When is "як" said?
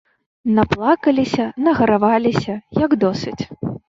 2.85-2.91